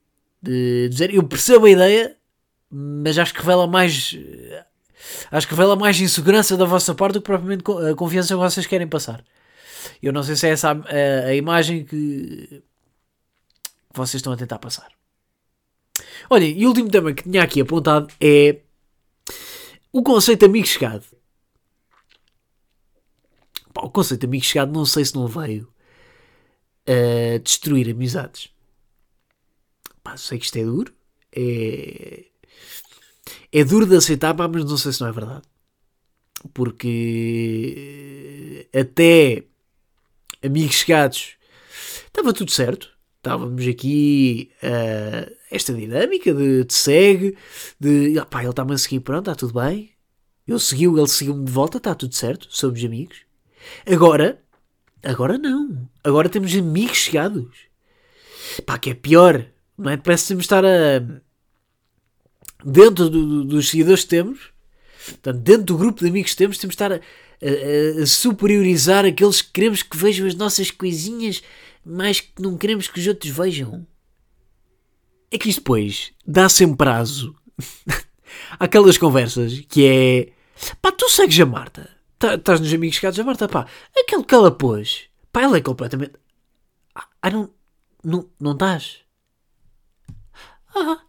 [0.47, 1.13] de dizer.
[1.13, 2.17] Eu percebo a ideia,
[2.69, 4.15] mas acho que revela mais
[5.31, 8.65] Acho que revela mais insegurança da vossa parte do que propriamente a confiança que vocês
[8.65, 9.23] querem passar.
[10.01, 12.63] Eu não sei se é essa a, a imagem que
[13.93, 14.91] vocês estão a tentar passar.
[16.29, 18.59] Olhem, e o último tema que tinha aqui apontado é
[19.91, 21.05] o conceito amigo chegado.
[23.73, 25.71] Pá, o conceito amigo chegado não sei se não veio
[26.85, 28.49] a destruir amizades.
[30.07, 30.93] Pá, sei que isto é duro.
[31.35, 32.23] É,
[33.51, 35.41] é duro de aceitar, pá, mas não sei se não é verdade.
[36.53, 39.43] Porque até
[40.41, 41.35] amigos chegados
[42.05, 42.89] estava tudo certo.
[43.17, 47.37] Estávamos aqui uh, esta dinâmica de, de segue,
[47.77, 49.91] de ah, pá, ele está-me a seguir, pronto, está tudo bem.
[50.47, 53.25] Eu segui ele seguiu-me de volta, está tudo certo, somos amigos.
[53.85, 54.41] Agora,
[55.03, 55.89] agora não.
[56.01, 57.67] Agora temos amigos chegados.
[58.65, 59.45] Pá, que é pior,
[59.77, 59.97] não é?
[59.97, 61.01] Parece que estar a
[62.63, 64.49] dentro do, do, dos seguidores que temos,
[65.05, 69.05] portanto, dentro do grupo de amigos que temos, temos de estar a, a, a, superiorizar
[69.05, 71.43] aqueles que queremos que vejam as nossas coisinhas,
[71.85, 73.85] mais que não queremos que os outros vejam.
[75.29, 77.35] É que isto depois dá sempre prazo
[78.59, 80.29] aquelas conversas que é
[80.81, 84.33] pá, tu segues a Marta, tá, estás nos amigos chegados a Marta, pá, aquele que
[84.33, 86.13] ela pôs, pá, ela é completamente.
[87.21, 87.49] Ah, não,
[88.03, 89.06] não, não estás?
[90.79, 91.01] Ah,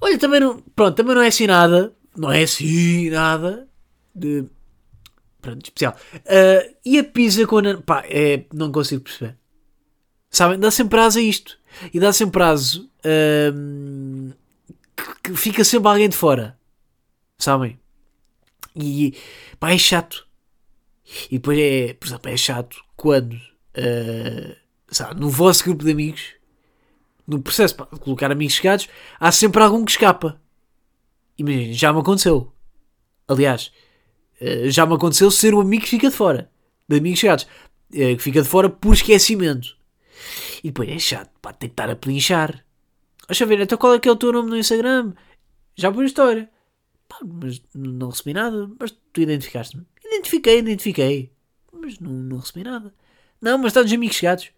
[0.00, 0.60] Olha, também não.
[0.74, 1.94] Pronto, também não é assim nada.
[2.16, 3.68] Não é assim nada.
[4.14, 4.44] De.
[5.40, 5.96] Pronto, especial.
[6.14, 7.80] Uh, e a pizza com a.
[7.80, 9.36] Pá, é, não consigo perceber.
[10.28, 10.58] Sabem?
[10.58, 11.58] Dá sempre prazo a isto.
[11.94, 12.90] E dá sempre prazo.
[12.98, 14.32] Uh,
[14.96, 16.58] que, que, fica sempre alguém de fora.
[17.38, 17.78] Sabem?
[18.74, 19.16] E.
[19.60, 20.26] Pá, é chato.
[21.30, 21.94] E depois é.
[21.94, 23.34] Por exemplo, é chato quando.
[23.34, 24.56] Uh,
[24.88, 26.41] sabe, no vosso grupo de amigos
[27.32, 30.40] no processo de colocar amigos chegados, há sempre algum que escapa.
[31.38, 32.52] Imagina, já me aconteceu.
[33.26, 33.72] Aliás,
[34.40, 36.50] eh, já me aconteceu ser o amigo que fica de fora.
[36.88, 37.46] De amigos chegados.
[37.92, 39.76] Eh, que fica de fora por esquecimento.
[40.62, 42.64] E depois é chato, pá, tem que estar a plinchar.
[43.28, 45.12] Deixa ver, então qual é que é o teu nome no Instagram?
[45.74, 46.50] Já por história.
[47.08, 48.70] Pá, mas não recebi nada.
[48.78, 49.86] Mas tu identificaste-me.
[50.04, 51.32] Identifiquei, identifiquei.
[51.72, 52.92] Mas não, não recebi nada.
[53.40, 54.50] Não, mas está nos amigos chegados.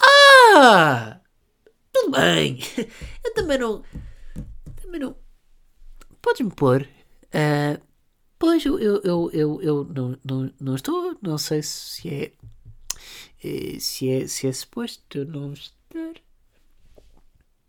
[0.00, 1.20] Ah!
[1.92, 2.58] Tudo bem.
[3.24, 3.82] Eu também não.
[4.82, 5.16] Também não.
[6.22, 6.88] Podes-me pôr.
[7.26, 7.80] Uh,
[8.38, 11.16] pois eu, eu, eu, eu, eu não, não, não estou.
[11.22, 12.32] Não sei se é.
[13.42, 16.14] Eh, se é, se é suposto não estar.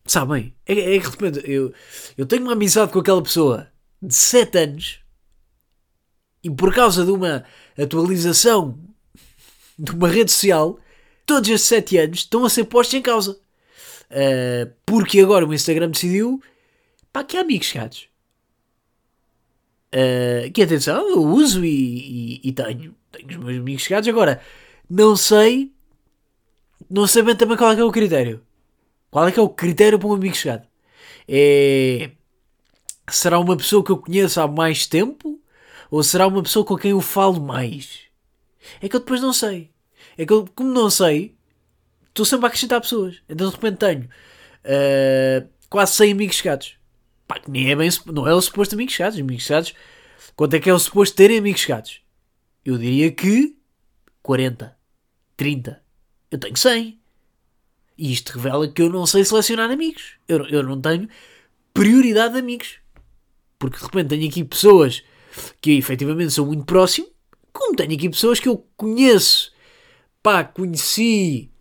[0.05, 0.55] Sabem?
[0.65, 1.73] É, é que de repente eu,
[2.17, 4.99] eu tenho uma amizade com aquela pessoa de 7 anos
[6.43, 7.45] e por causa de uma
[7.77, 8.79] atualização
[9.77, 10.79] de uma rede social,
[11.29, 13.39] todos esses 7 anos estão a ser postos em causa.
[14.09, 16.41] Uh, porque agora o Instagram decidiu
[17.13, 18.09] pá, que há amigos chegados.
[19.93, 22.95] Uh, que atenção, eu uso e, e, e, tenho.
[23.11, 24.09] Tenho os meus amigos chegados.
[24.09, 24.41] Agora,
[24.89, 25.71] não sei.
[26.89, 28.43] Não sei bem também qual é é o critério.
[29.11, 30.67] Qual é que é o critério para um amigo chegado?
[31.27, 32.09] É.
[33.07, 35.39] Será uma pessoa que eu conheço há mais tempo?
[35.91, 38.01] Ou será uma pessoa com quem eu falo mais?
[38.81, 39.71] É que eu depois não sei.
[40.19, 41.33] É que eu, como não sei,
[42.09, 43.21] estou sempre a acrescentar pessoas.
[43.29, 46.75] Então de repente tenho uh, quase 100 amigos chegados.
[47.25, 49.17] Pá, que nem é bem, não é o suposto amigos chegados.
[49.17, 49.73] Amigos chegados,
[50.35, 52.01] quanto é que é o suposto terem amigos chegados?
[52.65, 53.55] Eu diria que
[54.21, 54.75] 40,
[55.37, 55.81] 30.
[56.29, 56.99] Eu tenho 100.
[57.97, 60.15] E isto revela que eu não sei selecionar amigos.
[60.27, 61.07] Eu, eu não tenho
[61.73, 62.79] prioridade de amigos.
[63.57, 65.01] Porque de repente tenho aqui pessoas
[65.61, 67.07] que efetivamente são muito próximo,
[67.53, 69.53] como tenho aqui pessoas que eu conheço,
[70.21, 71.51] pá, conheci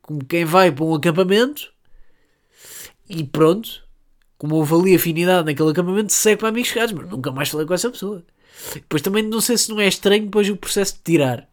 [0.00, 1.72] como quem vai para um acampamento
[3.08, 3.86] e pronto,
[4.38, 7.74] como houve ali afinidade naquele acampamento, segue para amigos chegados, mas nunca mais falei com
[7.74, 8.24] essa pessoa.
[8.74, 11.48] Depois também não sei se não é estranho depois o processo de tirar.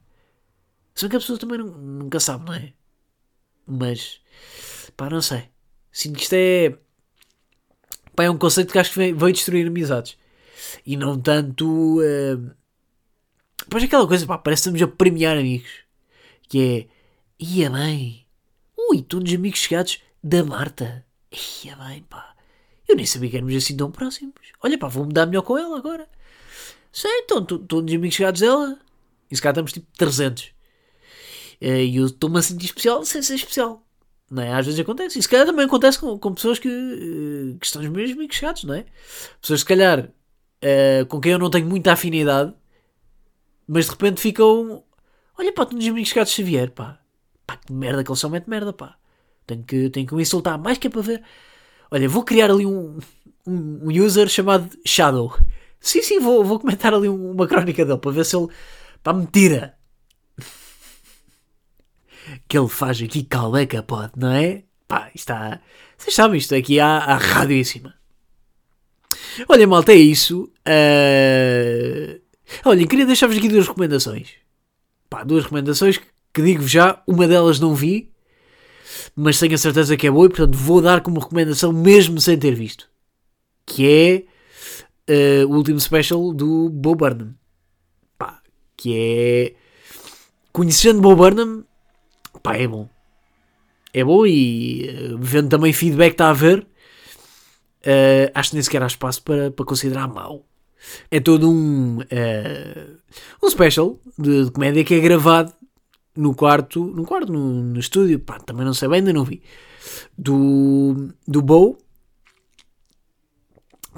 [0.96, 2.74] Só que a pessoa também não, nunca sabe, não é?
[3.66, 4.20] Mas,
[4.98, 5.50] pá, não sei.
[5.92, 6.78] Sinto que isto é.
[8.16, 10.18] Pá, é um conceito que acho que veio destruir amizades.
[10.86, 12.00] E não tanto.
[12.00, 12.52] Uh...
[13.70, 15.70] Pois aquela coisa, pá, parece que estamos a premiar amigos.
[16.50, 17.44] Que é.
[17.46, 18.26] Ia bem.
[18.92, 21.06] Estão nos amigos chegados da Marta.
[21.64, 22.36] Ia bem, pá.
[22.88, 24.34] Eu nem sabia que éramos assim tão próximos.
[24.62, 26.10] Olha, pá, vou-me dar melhor com ela agora.
[26.92, 28.80] Sei, estão todos os amigos chegados dela.
[29.30, 30.52] E se cá estamos tipo 300.
[31.62, 33.86] Eh, e eu estou-me a sentir especial sem ser especial.
[34.30, 34.54] Não é?
[34.54, 35.20] Às vezes acontece.
[35.20, 38.36] E se calhar também acontece com, com pessoas que, eh, que estão nos meus amigos
[38.36, 38.86] chegados, não é?
[39.42, 42.54] Pessoas, se calhar, uh, com quem eu não tenho muita afinidade,
[43.68, 44.84] mas de repente ficam.
[45.40, 47.00] Olha, pá, estão nos amigos chegados Xavier, pá.
[47.48, 48.98] Pá, que merda que eles são, mete merda, pá.
[49.48, 51.24] Tenho que, tenho que me insultar mais que é para ver.
[51.90, 53.00] Olha, vou criar ali um,
[53.48, 55.34] um, um user chamado Shadow.
[55.80, 58.48] Sim, sim, vou, vou comentar ali uma crónica dele para ver se ele.
[59.02, 59.78] pá, me tira
[62.48, 64.64] que ele faz aqui caleca pode, não é?
[64.90, 65.62] Pá, está.
[65.98, 67.96] Vocês sabem, isto aqui há, há rádio em cima.
[69.48, 70.52] Olha, malta, é isso.
[70.68, 72.20] Uh...
[72.66, 74.49] Olha, queria deixar-vos aqui duas recomendações.
[75.10, 76.00] Pá, duas recomendações
[76.34, 78.12] que digo já, uma delas não vi,
[79.16, 82.38] mas tenho a certeza que é boa e portanto vou dar como recomendação mesmo sem
[82.38, 82.90] ter visto.
[83.66, 84.28] Que
[85.08, 87.36] é uh, o último special do Bo Burnham.
[88.18, 88.42] Pá,
[88.78, 89.56] que é...
[90.52, 91.66] Conhecendo Bo Burnham,
[92.44, 92.88] pá, é bom.
[93.94, 98.64] É bom e uh, vendo também feedback que está a ver, uh, acho que nem
[98.64, 100.46] sequer há espaço para, para considerar mau.
[101.12, 102.98] É todo um, uh,
[103.44, 105.54] um special de, de, comédia que é gravado
[106.16, 109.42] no quarto, no quarto, no, no estúdio, pá, também não sei bem, ainda não vi,
[110.18, 111.78] do, do Bow.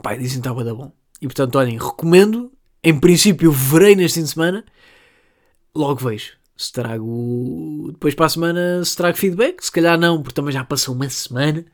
[0.01, 0.91] Pá, dizem que estava da bom.
[1.21, 2.51] E portanto, olhem, recomendo.
[2.83, 4.65] Em princípio, verei neste fim de semana.
[5.75, 10.35] Logo vejo se trago depois para a semana se trago feedback, se calhar não, porque
[10.35, 11.65] também já passou uma semana.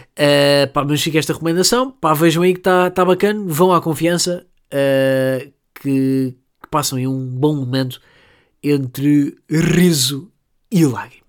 [0.00, 1.90] Uh, pá, mas fica esta recomendação.
[1.90, 7.06] Pá, vejam aí que está tá bacana, vão à confiança uh, que, que passam aí
[7.06, 8.00] um bom momento
[8.62, 10.30] entre riso
[10.70, 11.24] e lágrima.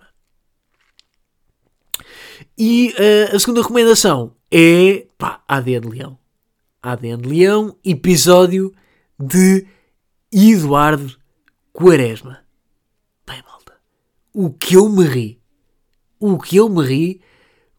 [2.58, 6.18] E uh, a segunda recomendação é pá, ADN Leão.
[6.82, 8.74] ADN Leão, episódio
[9.20, 9.68] de
[10.32, 11.16] Eduardo
[11.74, 12.40] Quaresma.
[13.28, 13.74] Bem, malta,
[14.34, 15.42] o que eu me ri,
[16.20, 17.22] o que eu me ri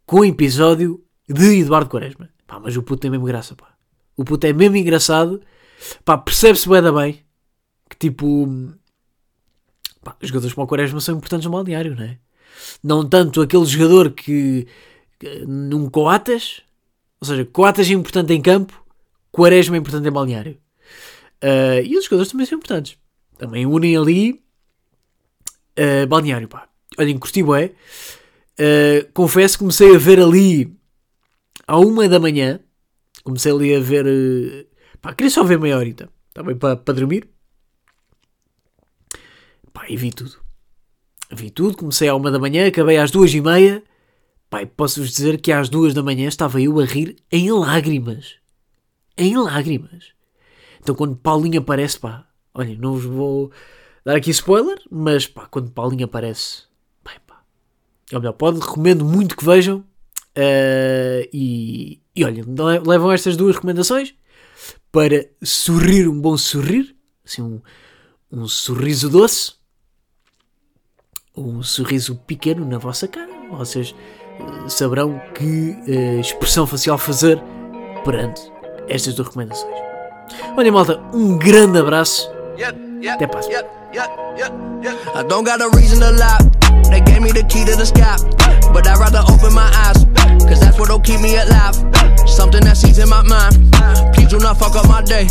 [0.09, 2.31] com o episódio de Eduardo Quaresma.
[2.47, 3.75] Pá, mas o puto tem mesmo graça, pá.
[4.17, 5.43] O puto é mesmo engraçado.
[6.03, 7.21] Pá, percebe-se bem da bem
[7.91, 8.49] que tipo.
[10.03, 12.19] Pá, os jogadores para o Quaresma são importantes no balneário, não é?
[12.83, 14.67] Não tanto aquele jogador que.
[15.47, 16.63] num Coatas.
[17.21, 18.83] Ou seja, Coatas é importante em campo,
[19.31, 20.57] Quaresma é importante em balneário.
[21.45, 22.97] Uh, e os jogadores também são importantes
[23.37, 24.43] também unem ali
[25.79, 26.67] uh, balneário, pá.
[26.99, 27.73] Olhem, curti bué.
[28.59, 30.77] Uh, confesso que comecei a ver ali
[31.67, 32.61] à uma da manhã.
[33.23, 34.07] Comecei ali a ver.
[34.07, 34.67] Uh,
[35.01, 36.09] pá, queria só ver meia horita.
[36.35, 37.29] Também para, para dormir.
[39.73, 40.37] Pá, e vi tudo.
[41.31, 41.77] Vi tudo.
[41.77, 43.83] Comecei à uma da manhã, acabei às duas e meia.
[44.51, 48.37] Pai, posso-vos dizer que às duas da manhã estava eu a rir em lágrimas.
[49.17, 50.13] Em lágrimas.
[50.81, 52.29] Então quando Paulinho aparece, pá,
[52.59, 53.53] Olhem, não vos vou
[54.05, 56.65] dar aqui spoiler, mas pá, quando Paulinho aparece,
[58.13, 59.85] É melhor, pode, recomendo muito que vejam.
[60.37, 62.45] Uh, e, e olha,
[62.87, 64.15] levam estas duas recomendações
[64.93, 66.95] para sorrir um bom sorrir,
[67.27, 67.61] assim, um,
[68.31, 69.55] um sorriso doce,
[71.35, 73.31] ou um sorriso pequeno na vossa cara.
[73.51, 73.95] Vocês
[74.41, 77.41] uh, saberão que uh, expressão facial fazer
[78.05, 78.41] perante
[78.89, 79.77] estas duas recomendações.
[80.57, 82.31] Olha, malta, um grande abraço.
[83.07, 83.63] Até a próxima.
[85.15, 86.39] I don't got a reason to lie.
[86.91, 88.17] They gave me the key to the sky.
[88.73, 90.05] But I'd rather open my eyes.
[90.49, 91.77] Cause that's what'll keep me alive.
[92.27, 93.55] Something that sees in my mind.
[94.15, 95.29] Please do not fuck up my day.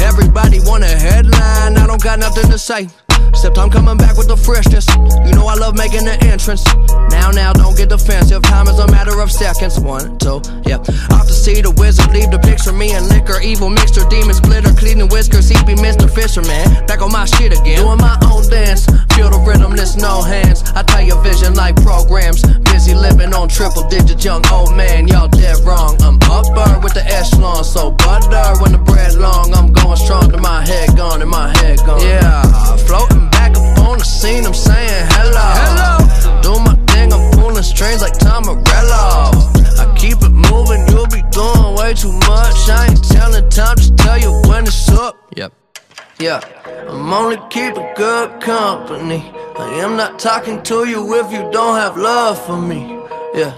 [0.00, 1.76] Everybody want a headline.
[1.76, 2.88] I don't got nothing to say.
[3.32, 4.86] Except I'm coming back with the freshness.
[5.24, 6.62] You know I love making the entrance.
[7.08, 8.42] Now, now, don't get defensive.
[8.42, 9.80] Time is a matter of seconds.
[9.80, 10.84] One, two, yeah.
[11.16, 12.72] Off to see the wizard, leave the picture.
[12.72, 15.48] Me and liquor, evil mixture, demons, glitter, cleaning whiskers.
[15.48, 16.12] He be Mr.
[16.12, 16.84] Fisherman.
[16.86, 17.80] Back on my shit again.
[17.80, 18.84] Doing my own dance.
[19.16, 20.62] Feel the rhythm, there's no hands.
[20.76, 22.44] I tell your vision like programs.
[22.68, 25.08] Busy living on triple digits, young old man.
[25.08, 25.96] Y'all dead wrong.
[26.04, 27.64] I'm upper with the echelon.
[27.64, 29.54] So butter when the bread long.
[29.54, 32.00] I'm going strong to my head gone and my head gone.
[32.00, 35.48] Yeah, floating back up on the scene, I'm saying hello.
[35.62, 36.40] hello.
[36.42, 39.30] Do my thing, I'm pulling strings like Tom Morello.
[39.82, 42.68] I keep it moving, you'll be doing way too much.
[42.68, 45.16] I ain't telling time, just tell you when it's up.
[45.36, 45.52] Yep.
[46.18, 46.40] Yeah,
[46.88, 49.32] I'm only keeping good company.
[49.56, 53.00] I am not talking to you if you don't have love for me.
[53.34, 53.54] Yeah.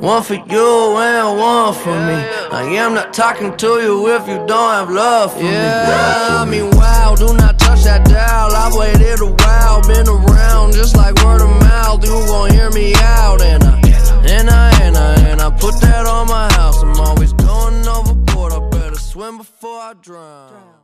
[0.00, 2.18] One for you and one for me.
[2.52, 5.52] I am not talking to you if you don't have love for yeah, me.
[5.52, 8.52] Yeah, I mean, wow, do not touch that dial.
[8.52, 12.04] I've waited a while, been around just like word of mouth.
[12.04, 13.80] You gon' hear me out, and I,
[14.28, 16.82] and I, and I, and I put that on my house.
[16.82, 18.52] I'm always going overboard.
[18.52, 20.75] I better swim before I drown.